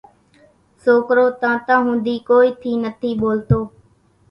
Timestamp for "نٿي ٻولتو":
2.83-3.59